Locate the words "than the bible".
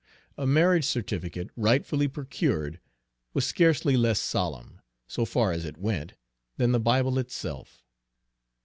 6.57-7.19